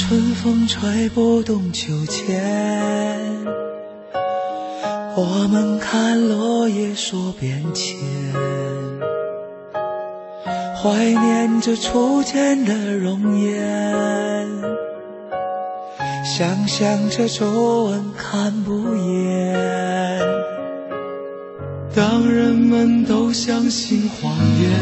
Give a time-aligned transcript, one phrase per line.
[0.00, 2.42] 春风吹不动秋千，
[5.14, 7.96] 我们看落叶说变迁，
[10.74, 14.48] 怀念着初见的容颜，
[16.24, 20.20] 想象着皱纹看不厌。
[21.94, 24.72] 当人们都相信谎言，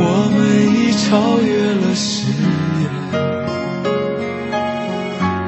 [0.00, 0.38] 我们
[0.74, 2.26] 已超越了誓
[2.80, 2.90] 言，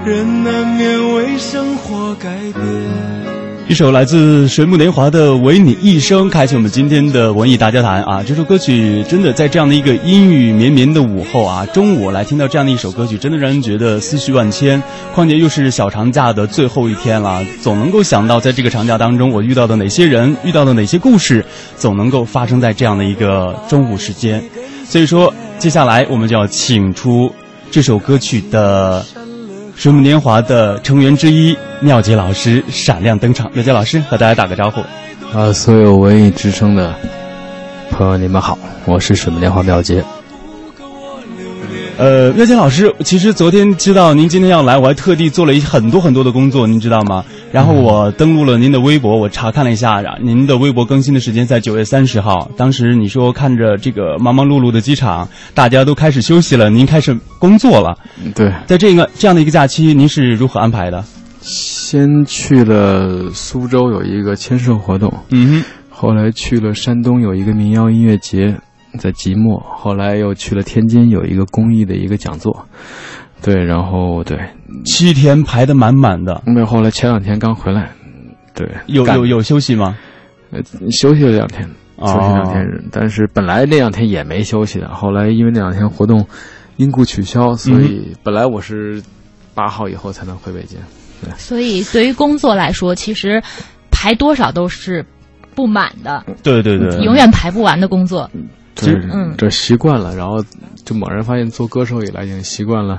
[0.06, 2.62] 人难免为生活改变。
[3.68, 8.22] 一首来自水木年华的《唯你一生》，开启我们今天的文艺大家谈啊！
[8.26, 14.82] 这首歌曲真的在这样的一个阴雨绵绵的午后啊，中午来听到这样的一首歌曲，真的让人觉得思绪万千。
[15.14, 21.44] 况且又是小长假的最后一天了，总能够想到在这个长假当中，我遇到的哪些人，遇到的哪些故事，
[21.76, 24.42] 总能够发生在这样的一个中午时间。
[24.90, 27.32] 所以说，接下来我们就要请出
[27.70, 29.06] 这首歌曲的。
[29.76, 34.80] 水木年华的成员之一妙洁老师闪亮登场，妙洁老师和大家打个招呼。
[35.32, 36.94] 啊，所有文艺之声的
[37.90, 40.04] 朋友，你们好，我是水木年华妙洁。
[42.00, 47.22] 呃，妙杰老师，其实昨天知道您今天要来，我还特地做了一很多很多的工作，您知道吗？
[47.52, 52.50] 然后我登录了您的微博，我查看了一下，您的微博更新的时间在九月三十号。
[52.56, 57.94] 当时你说看着这个忙忙碌碌的机场，大家都开始休息了，您开始工作了。
[58.34, 61.04] 对，在这个这样的一个假期，您是如何安排的？
[61.42, 68.56] 先去了苏州有一个签售活动，嗯哼，后来去了山东有一个民谣音乐节。
[68.98, 72.66] 在即墨，后来又去了天津，有一个公益的一个讲座，
[73.42, 74.38] 对，然后对，
[74.84, 76.42] 七天排的满满的。
[76.46, 77.90] 没有，后来前两天刚回来，
[78.54, 79.96] 对，有有有休息吗？
[80.50, 81.62] 呃，休息了两天，
[81.98, 86.26] 休息两天，但是本来那两天也没休息的，后来因为那两天活动
[86.76, 89.00] 因故取消，所以本来我是
[89.54, 90.78] 八号以后才能回北京。
[91.22, 93.40] 对，所以对于工作来说，其实
[93.90, 95.04] 排多少都是
[95.54, 96.24] 不满的。
[96.42, 98.28] 对对对，永远排不完的工作。
[98.80, 100.44] 其实，嗯，这习惯了，然后
[100.84, 102.98] 就猛然发现，做歌手以来已经习惯了，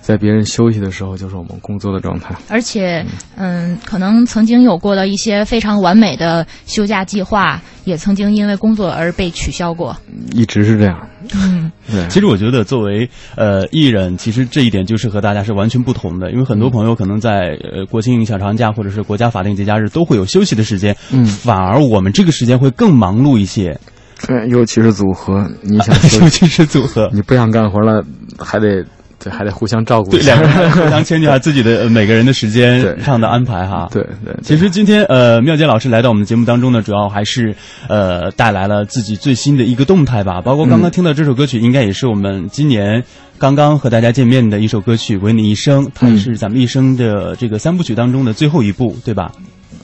[0.00, 2.34] 在别人休息的时候就是我们工作的状态。
[2.48, 3.04] 而且，
[3.36, 9.96] 嗯，可能曾经有过的一些非常完美的休假计划，也曾经因为工作而被取消过。
[10.32, 11.08] 一直是这样。
[11.34, 12.06] 嗯，对。
[12.08, 23.78] 其实我觉得，作为呃艺人，其实这一点就是和大家是完全不同的，因为很多朋友可能在呃国庆小长假或者是国家法定节假日都会有休息的时间，嗯，反而我们这个时间会更忙碌一些。
[24.26, 28.04] 对，尤其是组合，你想， 尤其是组合，你不想干活了，
[28.38, 28.84] 还得，
[29.18, 33.88] 对，还得互相照顾，对，两个人互相迁就下自己的每个人的时间上的安排哈。
[33.92, 34.34] 对对。
[34.42, 37.54] 其实今天呃，妙杰老师来到我们的节目当中呢，主要还是
[37.88, 43.02] 呃带来了自己最新的一个动态吧，包括刚刚听到这首歌曲，应该也是我们今年
[43.38, 49.30] 刚刚和大家见面的一首歌曲《为你一生》，它也是咱们一生的这个三部曲当中的最后一部，对吧？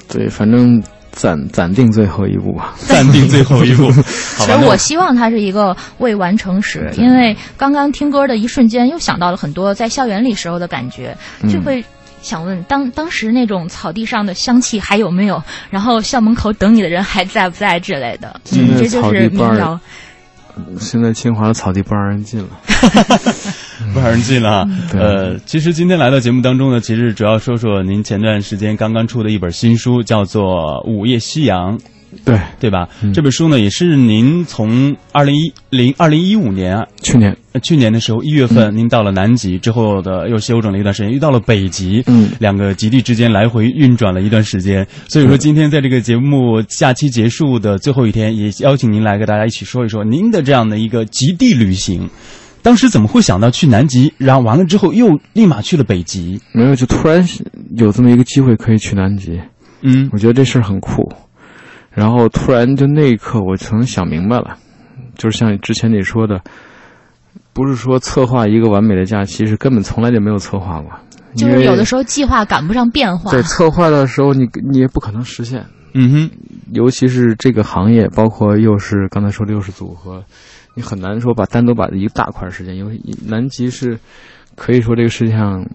[0.08, 0.82] 对，反正。
[1.14, 3.90] 暂暂定最后一步吧， 暂定最后一步。
[4.38, 11.16] 其实我希望它是一个未完成时，因为刚刚听歌的一瞬间，又想到了很多在校园里时候的感觉，
[11.50, 11.82] 就会
[12.20, 15.42] 想问：当当时那种草地上的香气还有没有？
[15.70, 18.40] 然后校门口等你的人还在不在之类的？
[18.52, 19.78] 嗯，这就是民谣。
[20.78, 22.48] 现在清华的草地不让人进了，
[23.94, 24.68] 不让人进了。
[24.92, 30.42] 呃，其实今天来到节目当中呢，其实主要说说您前段时间刚刚出的一本新书，叫做
[30.90, 31.78] 《午夜夕阳》。
[32.24, 32.88] 对对吧？
[33.12, 44.86] 这本书呢，也是您从二零一零二零一五年去年去年的时候一月份，您到了南极之后的又休整了一段时间，又到了北极，嗯，两个极地之间来回运转了一段时间。
[45.08, 52.08] 所以说，今天在这个节目假期结束的最后一天，也邀请您来跟大家一起说一说您的这样的一个极地旅行。
[52.64, 56.40] 当时怎么会想到去南极，然后完了之后又立马去了北极？
[56.52, 57.22] 没有，就突然
[57.76, 59.38] 有这么一个机会可以去南极。
[59.82, 61.12] 嗯，我觉得这事儿很酷。
[61.90, 64.56] 然后突然就那一刻，我曾想明白了，
[65.18, 66.40] 就是像之前你说的，
[67.52, 70.90] 不是说策划一个完美的假期，是根本从来就没有策划过。
[71.36, 73.30] 就是有的时候计划赶不上变化。
[73.30, 75.66] 在策划的时候，你你也不可能实现。
[75.92, 76.30] 嗯哼，
[76.72, 80.24] 尤其是这个行业，包括又是刚才说的又是组合，
[80.74, 83.98] 你很难说把单独把一个大块时间，因为南极是
[84.54, 85.66] 可以说这个世界上。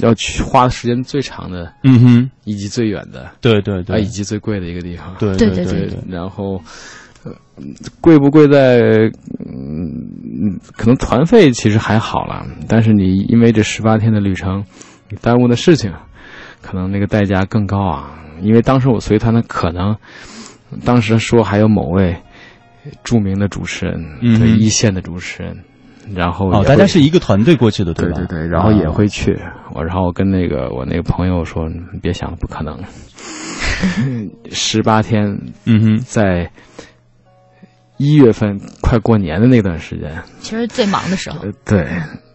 [0.00, 5.98] 要去花的时间最长的，嗯哼，以及最远的，对对对，以及最贵的一个地方，对对对对。
[6.08, 6.54] 然后，
[7.24, 7.32] 呃，
[8.00, 8.80] 贵不贵在，
[9.38, 14.64] 嗯，可能团费其实还好了，但是你因为这十八天的旅程，
[15.10, 15.92] 你耽误的事情，
[16.62, 18.18] 可能那个代价更高啊。
[18.40, 19.94] 因为当时我随团的可能，
[20.86, 22.16] 当时说还有某位
[23.04, 24.02] 著名的主持人，
[24.38, 25.56] 对一线的主持人。
[26.14, 28.16] 然后哦，大家是一个团队过去的，对吧？
[28.16, 29.38] 对对对，然后也会去。
[29.74, 31.68] 我然后我跟那个我那个朋友说，
[32.02, 32.76] 别想了，不可能。
[34.50, 36.50] 十八天，嗯哼，在
[37.98, 40.10] 一月份快过年的那段时间，
[40.40, 41.86] 其实最忙的时候，对，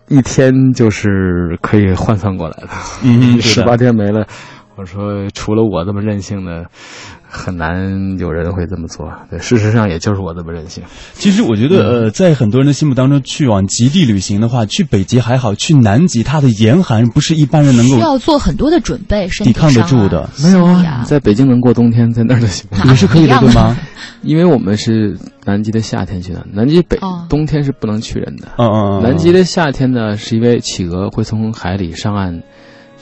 [0.08, 2.70] 一天就是可以换算过来的。
[3.04, 4.26] 嗯，十八天没了，
[4.78, 6.66] 我说除了我这么任性的。
[7.28, 10.82] 很难有人会这么做，对，事实上也就是我这么任性。
[11.16, 20.30] 其实我觉得，呃，在很多人的心目当中，去往极地旅行的话，去北极还好，去南极它的严寒不是一般人能够需要做很多的准备，抵抗得住的。
[20.42, 23.76] 没有啊，在北京能过冬天，在那儿就行，也是可以的， 对吗？
[24.24, 26.98] 因为我们是南极的夏天去的，南极北
[27.28, 28.48] 冬天是不能去人的。
[28.58, 29.04] 嗯嗯。
[29.04, 32.44] 南极的夏天呢，是因为企鹅会从海里上岸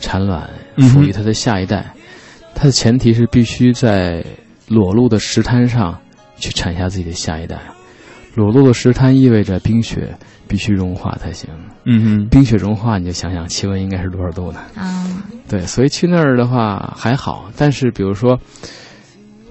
[0.04, 1.94] 产卵，抚育它的下一代。
[2.54, 4.24] 它的前提是必须在
[4.68, 5.98] 裸露的石滩上
[6.36, 7.58] 去产下自己的下一代。
[8.36, 10.14] 裸露的石滩意味着冰雪
[10.48, 11.50] 必须融化才行。
[11.86, 14.60] 嗯哼，冰雪融化，你就想想气温应该是多少度呢？
[14.76, 17.50] 啊，对，所以去那儿的话还好。
[17.56, 18.40] 但是比如说，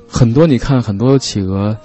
[0.06, 1.76] 很多你看很多企鹅。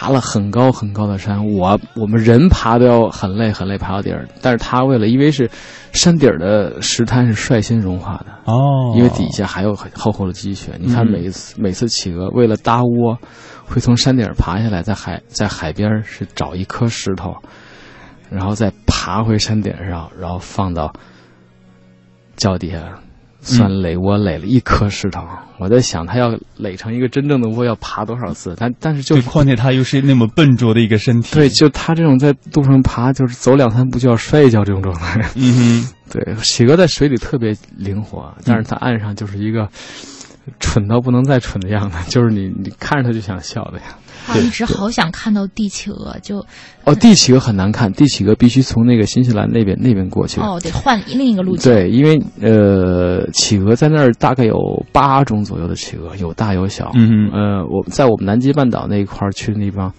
[0.00, 5.50] 爬了很高很高的山，我我们人爬都要很累很累爬到底儿，但是他为了因为是
[5.92, 10.72] 山顶儿的石滩是率先融化的哦，因为底下还有很厚厚的积雪。
[10.80, 13.18] 你看每一次每次企鹅为了搭窝，
[13.66, 17.36] 会从山顶爬下来，在海在海边是找一颗石头，
[18.30, 20.90] 然后再爬回山顶上，然后放到
[22.36, 22.78] 脚底下。
[23.42, 25.22] 算垒窝垒了一颗石头，
[25.58, 28.54] 我在想他要垒成一个真正的窝要爬多少次？
[28.58, 35.20] 但但是就况且他又是那么笨拙的一个身体，对，就他这种在路上爬，就是走两三步就要摔一跤这种状态。
[35.36, 39.68] 嗯哼，对，企鹅在水里特别灵活，但是它岸上就是一个
[40.58, 43.84] 蠢到不能再蠢的样子，就是你你看着他就想笑的呀。
[44.26, 46.44] 啊，一直好想看到帝企鹅，就
[46.84, 50.40] 哦，帝企鹅很难看，帝企鹅必须从那个新西兰那边那边过去。
[50.40, 51.72] 哦，得换另一个路径。
[51.72, 54.54] 对，因为呃，企鹅在那儿大概有
[54.92, 56.92] 八种左右的企鹅，有大有小。
[56.94, 59.90] 嗯呃，我在我们南极半岛那一块儿去的地方，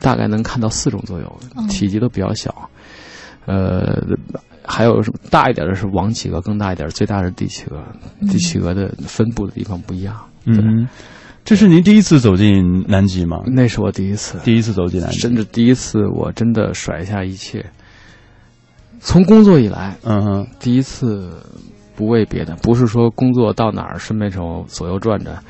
[0.00, 2.52] 大概能看到四种左右，体积都比较小。
[3.46, 4.02] 呃，
[4.68, 7.82] 还有什么大一点的是王企鹅，更大一点，最大的是帝企鹅。
[8.30, 10.14] 帝企鹅的分布的地方不一样。
[10.44, 10.86] 嗯。
[11.44, 13.38] 这是您第一次走进南极吗？
[13.46, 17.64] 那是我第一次，第一次走进南极，甚至第一次我真的甩下一切。
[19.00, 21.32] 从工作以来，嗯哼，第一次
[21.96, 25.42] 不为别的，不是说工作到哪儿顺便手左右转转，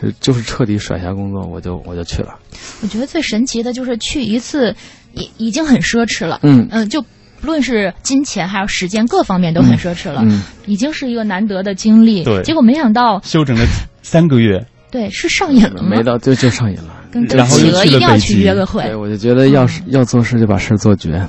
[0.00, 2.38] 是就是彻底甩下工作，我就我就去了。
[2.82, 4.72] 我觉得最神奇的就是去一次，
[5.14, 6.38] 已已经很奢侈了。
[6.44, 7.04] 嗯嗯，就
[7.40, 12.22] 不论是金钱还有时间各方面都很奢侈了，嗯，已经是一个难得的经历。
[12.24, 13.64] 对，结果没想到休整了
[14.02, 14.64] 三个月。
[14.90, 15.88] 对，是上瘾了吗？
[15.90, 18.82] 没到就就上瘾了，跟企鹅一定要去约个会。
[18.82, 21.24] 对，我就觉得要是要做事就把事做绝，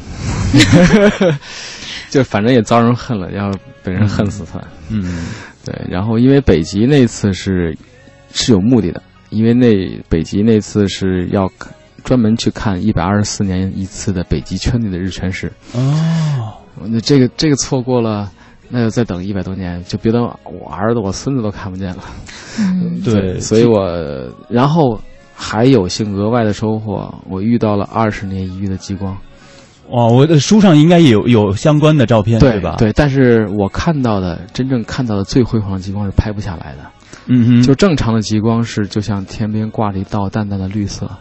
[2.10, 3.52] 就反正也遭人恨了，要
[3.84, 4.60] 被人恨死他。
[4.90, 5.28] 嗯，
[5.64, 5.76] 对。
[5.88, 7.78] 然后因为北极那次是
[8.34, 9.72] 是有目的的，因为那
[10.10, 11.48] 北极那次是要
[12.04, 15.52] 专门去看一百二十四年一次的北极圈内的日全食。
[15.74, 16.54] 哦，
[16.86, 18.32] 那这个这个错过了。
[18.74, 22.04] 那就再等一百多年，就别等我儿子、我孙子都看不见了。
[22.58, 23.86] 嗯，对，所以我
[24.48, 24.98] 然后
[25.36, 29.18] 还有幸额外的收获，我遇到了二十年一遇的极光。
[29.90, 32.78] 哦，我的书上应该有有相关的照片，对吧？
[32.78, 36.90] 对，但是我看到的真正看到的最辉煌的极光是拍不下来的。
[37.26, 41.12] 嗯哼，就正常的极光是就像天边挂着一道淡淡的绿色，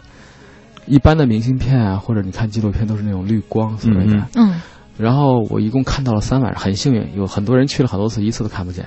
[0.87, 4.27] 一般的明信片啊，或者你看纪录片都是那种绿光所谓的。
[4.37, 4.61] 嗯。
[4.99, 8.85] 然后我一共看到了三晚上，很幸运，有很多人去了很多次，一次都看不见。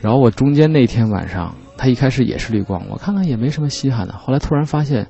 [0.00, 4.14] 然后我中间那天晚上，它一开始也是绿光，我看看也没什么稀罕的。
[4.14, 5.08] 后来突然发现，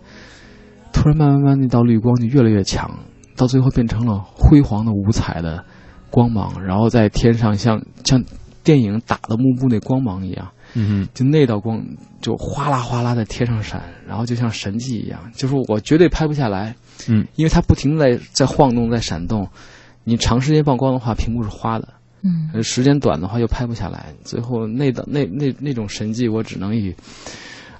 [0.92, 2.90] 突然慢慢慢那道绿光就越来越强，
[3.36, 5.64] 到最后变成了辉煌的五彩的
[6.10, 8.22] 光芒，然后在天上像像
[8.62, 10.48] 电影打的幕布那光芒一样，
[10.80, 11.84] 嗯，就那道光
[12.22, 16.74] 就哗啦哗啦的贴上闪，然后就像神迹一样，就是我绝对拍不下来，
[17.08, 19.48] 嗯，因为它不停在在晃动，在闪动。
[20.04, 21.88] 你长时间曝光的话，屏幕是花的，
[22.22, 24.06] 嗯，时间短的话又拍不下来。
[24.24, 26.94] 最后那道那那那种神迹，我只能以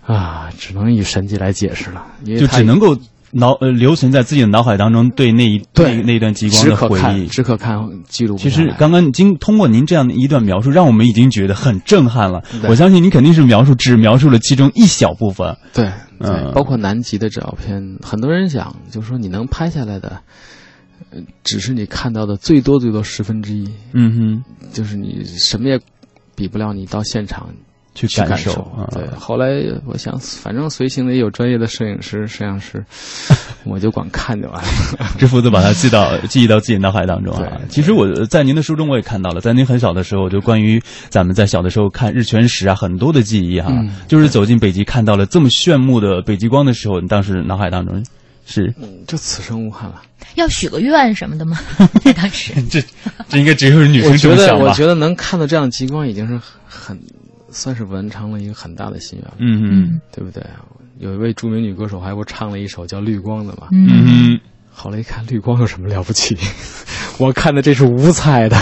[0.04, 2.94] 啊，只能以神迹来解释了，就只能够
[3.32, 8.36] 脑呃留存在自己的脑海当中对那一对那一段极光的回忆，只可看记录。
[8.36, 12.42] 其实刚刚经通过您这样的一段描述，让我们已经觉得很震撼了。
[12.68, 15.56] 我相信您肯定是描述只描述了其中一小部分。
[15.72, 20.20] 对，嗯，包括南极的照片，很多人讲，就是说你能拍下来的。
[21.44, 25.80] 只是你看到的最多最多十分之一，嗯哼，就是你什么也
[26.34, 27.48] 比不了，你到现场
[27.98, 28.52] 去去感受。
[28.52, 29.48] 啊对，后来
[29.84, 32.84] 我想，反正随行的也有专业的摄影师、摄像师，
[33.66, 34.68] 我就光看就完了。
[35.18, 37.60] 这负责把它记到记忆到自己脑海当中啊。
[37.68, 48.04] 其实我在您的书中我也看到了，在您很小的时候，就关于咱们在小的时候看日全食啊，很多的记忆哈、嗯就是走进北极看到了这么炫目的北极光的时候，你当时脑海当中
[48.46, 48.72] 是
[49.06, 50.02] 就此生无憾了。
[50.34, 51.58] 要许个愿什么的吗？
[52.14, 52.80] 当时，这
[53.28, 54.74] 这应该只有女我觉得，生这么想吧我？
[54.74, 56.96] 觉得能看到这样的极光，已经是很
[57.58, 60.42] 算是完成了一个很大的心愿了，嗯嗯对不对？
[60.98, 63.68] 有一位著名女歌手还不唱了一首叫《绿光》的嘛？
[63.72, 63.88] 嗯，
[64.34, 64.40] 嗯
[64.72, 66.36] 后来一看，绿光有什么了不起？
[67.18, 68.56] 我看的这是五彩的，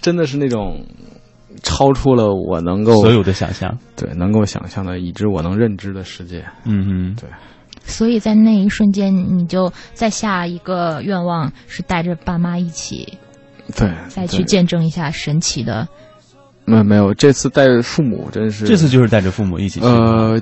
[0.00, 0.86] 真的是那种
[1.62, 6.44] 超出了我能够所有的想象，对能够想象的，已知我能认知的世界。
[6.64, 7.28] 嗯嗯对
[7.86, 13.18] 所以在那一瞬间，你就再下一个愿望是带着爸妈一起
[13.76, 15.86] 对，再去见证一下神奇的。
[16.64, 20.40] 没没有，这次带父母真是这次就是带着父母一起去，呃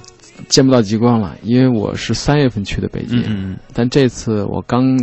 [0.48, 4.96] 见不到极光了，因为我是三月份去的北京，嗯嗯但这次我刚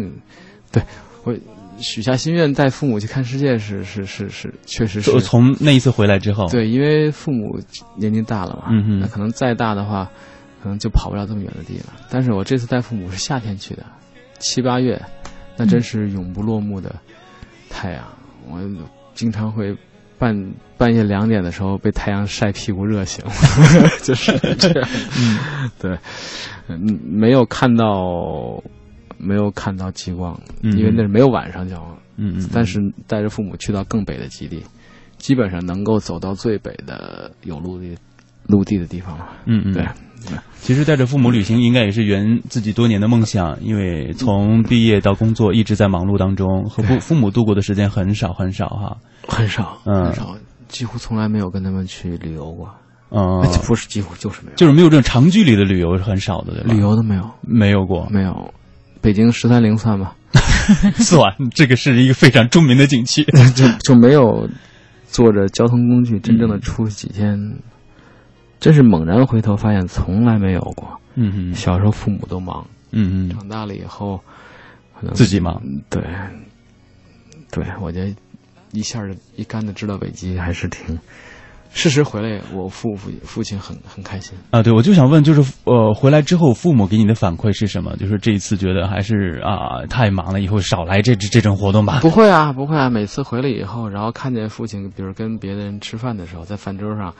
[0.71, 0.81] 对
[1.23, 1.35] 我
[1.77, 7.57] 许下心愿带父母去看世界是是是是，确实是从从那一次回来之后，对，因为父母
[7.97, 10.09] 年纪大了嘛，嗯那可能再大的话，
[10.61, 11.85] 可能就跑不了这么远的地了。
[12.09, 13.85] 但是我这次带父母是夏天去的，
[14.39, 15.01] 七八月，
[15.55, 16.93] 那真是永不落幕的
[17.69, 18.03] 太阳。
[18.49, 18.59] 我
[19.13, 19.73] 经常会
[20.17, 20.35] 半
[20.79, 23.23] 半夜两点的时候被太阳晒屁股热醒，
[24.01, 24.89] 就是这样。
[25.19, 25.97] 嗯，对，
[26.69, 28.63] 嗯，没有看到，
[29.17, 31.75] 没有看到极光，嗯因为那是没有晚上叫。
[32.21, 34.63] 嗯嗯，但是带着父母去到更北的基地，
[35.17, 37.95] 基本上能够走到最北的有陆地
[38.47, 39.29] 陆地的地方了。
[39.45, 39.85] 嗯嗯对，
[40.59, 48.97] 其实带着父母旅行，应该也是圆自己多年的梦想，因为从毕业到工作一直在忙碌当中，和父父母度过的时间很少很少哈。
[49.27, 50.35] 很少，嗯很少，
[50.69, 52.73] 几乎从来没有跟他们去旅游过。
[53.11, 56.73] 嗯，哎 不是几乎，就是没有，就是没有这种长距离的旅游是很少的，对吧？
[56.73, 58.53] 旅游都没有，没有过，没有。
[59.01, 60.13] 北京十三陵算吗，
[60.95, 63.23] 算这个是一个非常著名的景区。
[63.55, 64.47] 就就没有
[65.07, 67.35] 坐着交通工具真正的出去几天，
[68.59, 70.99] 真是猛然回头发现从来没有过。
[71.15, 74.17] 嗯嗯小时候父母都忙，嗯嗯，长大了以后，
[74.99, 75.59] 可能自己忙。
[75.89, 76.03] 对，
[77.51, 78.13] 对，我觉得
[78.71, 80.97] 一下儿一竿子知道北极还是挺。
[81.71, 84.35] 事实回来，我父父父亲很很开心。
[84.49, 87.95] 啊，对，我就想问，就是呃，回来之后父母给你的反馈是什么？
[87.97, 91.99] 就是这一次觉得还是啊、太忙了，以后少来这这这种活动吧。
[92.01, 92.89] 不会啊，不会啊！
[92.89, 97.13] 每次回来以后，然后看见父亲，比如跟别的人吃饭的时候，在饭桌上，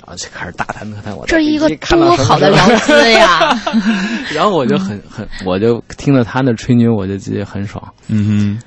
[0.00, 3.56] 然后就开始大谈特谈我在这一个多好的聊资呀！
[4.34, 7.80] 然后我就很很，我就听着他那吹牛，我就自己很爽。
[8.08, 8.58] 嗯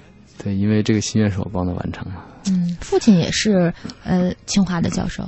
[0.43, 2.11] 对，因为这个心愿是我帮他完成的。
[2.49, 5.27] 嗯，父亲也是呃清华的教授，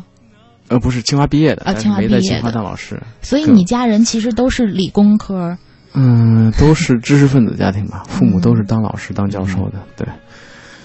[0.68, 3.02] 呃，不是清华毕业的，清华没在清华毕业的当老师。
[3.22, 5.58] 所以你家人其实都是理工科。
[5.94, 9.80] 嗯，都是知识分子家庭吧，父母都是当老师、当教授的。
[9.98, 10.08] 对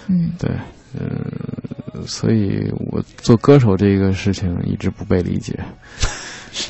[0.09, 0.50] 嗯对，
[0.99, 5.59] 嗯，所以我做歌手这个事情一直不被理解，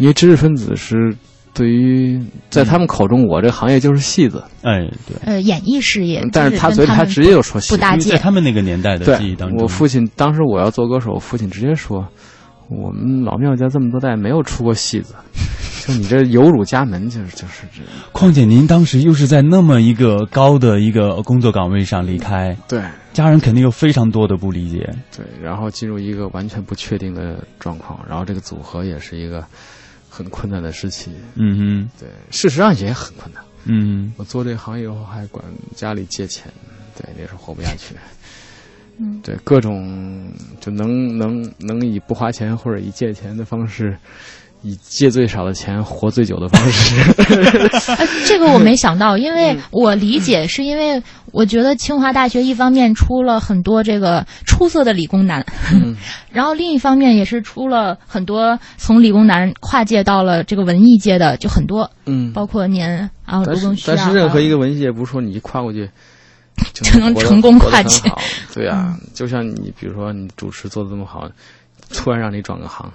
[0.00, 1.16] 因为知识分子是
[1.54, 2.20] 对于
[2.50, 7.80] 在他们口中，我这行业就是戏子，哎，对，呃，演艺事业，但是他嘴里他直接就说戏不。
[7.80, 8.18] 搭因为在。
[8.18, 12.04] 他们那个年代的记忆当，中，我父亲当时我要做歌手，我父亲直接说，
[12.68, 15.14] 我们老庙家这么多代没有出过戏子，
[15.86, 17.82] 就你这有辱家门，就是就是这。
[18.12, 22.82] 况且您当时又是在那么一个高的一个工作岗位上离开，对
[23.12, 24.78] 家人肯定有非常多的不理解。
[25.16, 29.44] 对，然后进入一个完全不确定的状况，然后这个组合也是一个
[30.14, 31.10] 很困难的时期。
[31.34, 33.42] 嗯哼，对，事实上也很困难。
[33.66, 35.44] 嗯我做这行以后还管
[35.74, 36.52] 家里借钱，
[36.96, 37.96] 对，那时候活不下去。
[38.98, 43.98] 嗯，对，各种就能能能以不花钱或者以借钱的方式，
[44.64, 46.96] 以借最少的钱活最久的方式。
[47.96, 51.00] 呃，这个我没想到，因嗯为我理解是因为
[51.32, 55.94] 我觉得清华大学一方面出了很多这个出色的理工男， 嗯
[56.32, 62.82] 然后另一方面也是出了很多从理工男跨界到了这个文艺界的，就很多，嗯，包括您
[63.24, 65.88] 啊，但是卢庚戌啊，但是任何一个个文艺界不是说你一跨过去
[66.72, 68.10] 就 就能成功跨界
[68.54, 71.28] 对啊，就像你比如说你主持做的这么好，
[71.92, 72.90] 突然让你转个行，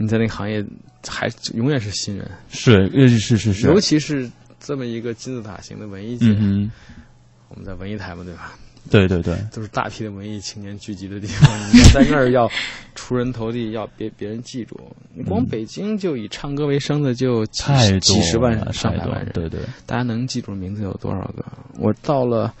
[0.00, 0.64] 你在那个行业
[1.06, 6.70] 还永远是新人，是，呃，是是是，尤其是这么一个金字塔型的文艺界，嗯
[7.48, 8.54] 我们在文艺台嘛，对吧？
[8.88, 12.48] 对对对，都是大批的文艺青年聚集的地方，你在那儿要
[12.94, 14.78] 出人头地，要别别人记住。
[15.12, 21.44] 你光北京就以唱歌为生的就几十万上百万人，对对，大家能记住名字有多少个？
[21.78, 22.54] 我到了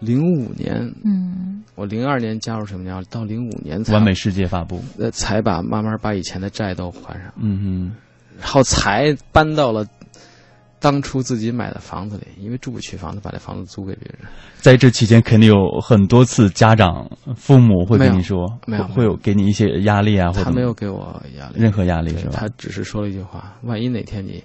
[0.00, 0.74] 零五年，
[1.04, 7.96] 嗯，我零二年加入水木年华，到零五年才完美世界发布，呃才把慢慢把以前的债都还上，嗯哼，
[8.38, 9.86] 然后才搬到了
[10.78, 14.18] 当初自己买的房子里，因为住不起房子，把这房子租给别人。
[14.58, 22.32] 在这期间肯定有很多次家长、父母会跟你说，没有会会有给你一些压力啊，或者他没有给我压力，任何压力是吧？
[22.34, 24.42] 他只是说了一句话：万一哪天你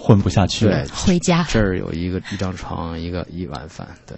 [0.00, 0.90] 混不下去了对。
[0.94, 1.44] 回家。
[1.48, 4.16] 这儿有一个一张床，一个一碗饭，对。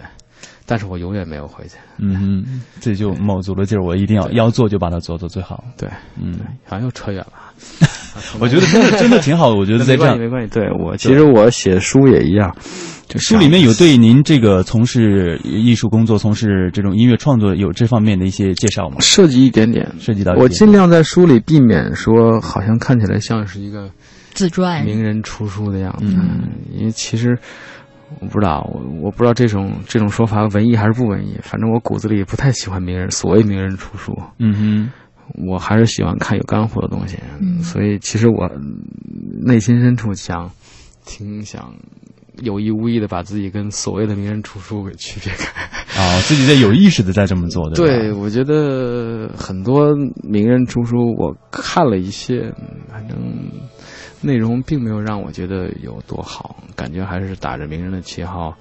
[0.65, 5.61] 但是我永远没有回去，嗯哼，这就卯足了劲儿，我一定要要做就把它做到最好。
[5.77, 5.89] 对，
[6.21, 7.33] 嗯，好像又扯远了。
[8.39, 9.55] 我觉得真的真的挺好的。
[9.55, 10.77] 我觉得在这样没关系，没关系。
[10.79, 12.55] 对我，其实我写书也一样，
[13.09, 18.97] 就书里面有对您这个从事艺术工作、从事这种音乐创作有这方面的一些介绍吗？
[19.01, 23.89] 涉及一点点，涉及到我尽量在书里避免说，好像看起来像是一个
[24.33, 26.49] 自传，名人出书的样子，嗯。
[26.73, 27.37] 因为其实
[28.19, 34.91] 我不知道，我我不知道这种这种说法文艺还是不文艺，反正我骨子里不太喜欢名人，所谓名人出书，嗯哼，
[35.47, 37.61] 我还是喜欢看有干货的东西，嗯。
[37.61, 38.81] 所以其实我嗯
[39.45, 40.49] 内心深处想，
[41.05, 41.73] 挺想
[42.41, 45.61] 有意无意的把自己跟所谓的名人出书给区别开。
[46.01, 47.75] 啊，自己在有意识的在这么做的。
[47.75, 53.17] 对，我觉得很多名人出书，我看了一些，嗯反正
[54.21, 58.55] 内容并没有让我觉得有多好，感觉还是打着名人的旗号，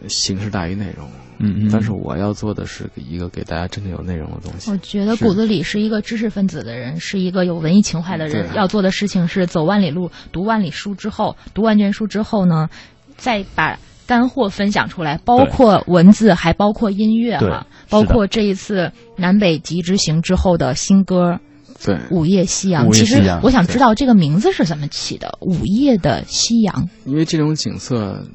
[0.00, 1.08] 呃形式大于内容。
[1.38, 1.70] 嗯嗯。
[1.72, 4.76] 但是我要做的是一个给大家真正有内容的东西我。
[4.78, 8.54] 觉得骨子里是一个知识分子的人，是一个有文艺情怀的人。
[8.54, 12.68] 要做的事情是走万里路，读万里书之后，读万卷书之后呢，
[13.16, 21.40] 再把干货分享出来，包括文字，还包括音乐对哈，包括这一次南北极之行之后的新歌
[21.84, 22.88] 对，《午夜夕阳》。
[22.94, 26.74] 其实我想知道这个名字是怎么起的，《午夜的夕阳》。
[27.04, 28.26] 因为这种景色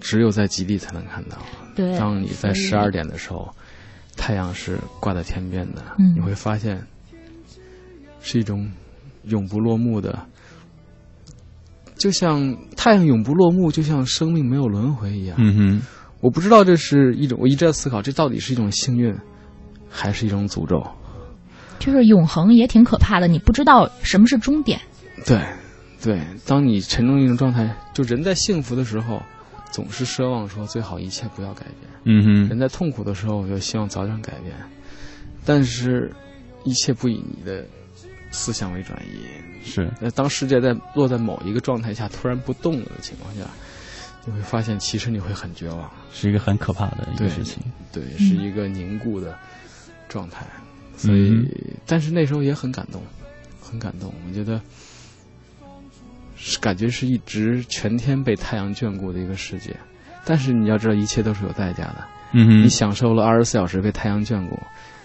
[0.00, 1.38] 只有在极地才能看到。
[1.76, 3.48] 对，当你在十二点的时候，
[4.16, 6.84] 太阳是挂在天边的，嗯你会发现
[8.20, 8.68] 是一种
[9.22, 10.26] 永不落幕的，
[11.94, 15.36] 就像太阳永不落幕，就像生命没有轮回一样。
[15.38, 15.82] 嗯哼，
[16.20, 19.14] 我不知道这是一种，我一直在思考，这到底是一种幸运，
[19.88, 20.82] 还是一种诅咒？
[21.78, 24.80] 就是永恒也挺可怕的，你不知道什么是终点。
[25.24, 25.40] 对，
[26.02, 29.22] 对，当你沉重一种状态，就人在幸福的时候，
[29.70, 31.90] 总是奢望说最好一切不要改变。
[32.04, 34.54] 嗯哼，人在痛苦的时候，我就希望早点改变，
[35.44, 36.12] 但是，
[36.64, 37.64] 一切不以你的
[38.30, 39.20] 思想为转移。
[39.64, 43.42] 是，那当世界在落在某一个状态下突然不动了的情况下，
[44.24, 45.90] 你会发现，其实你会很绝望。
[46.12, 47.62] 是一个很可怕的一个事情。
[47.92, 49.36] 对，是一个凝固的
[50.08, 50.46] 状态。
[50.98, 51.48] 所以，嗯
[51.86, 53.00] 但是那时候也很感动，
[53.60, 54.12] 很感动。
[54.28, 54.60] 我觉得，
[56.36, 59.74] 是感觉是一直全天被太阳眷顾的一个世界。
[60.24, 62.04] 但是你要知道，一切都是有代价的。
[62.32, 64.58] 嗯，你享受了二十四小时被太阳眷顾，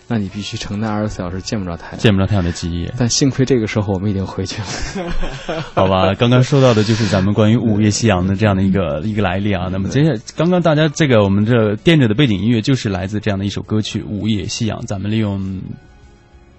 [0.07, 1.97] 那你必须承担二十四小时见不着太阳。
[1.97, 2.91] 见不着太阳的记忆。
[2.97, 5.61] 但幸亏这个时候我们已经回去了。
[5.73, 9.69] 好吧，刚刚说到的就是咱们关于午夜夕阳的这样的一个一个来历啊。
[9.71, 15.61] 那么接下来，刚刚大家这个我们这垫着的背景音乐就是来自这样的一首歌曲《午夜夕阳》，咱们利用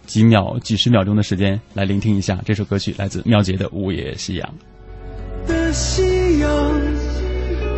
[0.07, 4.55] 几秒、几十秒钟的时间来聆听一下这首歌曲，来自妙杰的《午夜夕阳》。
[5.49, 6.49] 的夕阳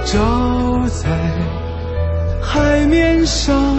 [0.05, 1.09] 照在
[2.41, 3.77] 海面上，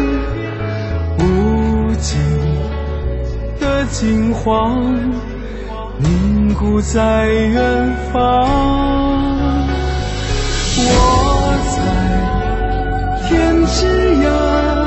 [3.85, 4.95] 金黄，
[5.97, 8.47] 凝固在远方。
[10.79, 11.77] 我在
[13.27, 13.85] 天之
[14.23, 14.86] 涯。